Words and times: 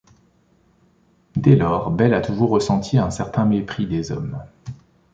Dès 1.35 1.55
lors, 1.55 1.91
Belle 1.91 2.15
a 2.15 2.21
toujours 2.21 2.49
ressenti 2.49 2.97
un 2.97 3.11
certain 3.11 3.45
mépris 3.45 3.85
des 3.85 4.11
hommes. 4.11 4.39